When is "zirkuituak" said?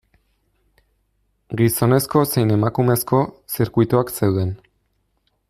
3.57-4.15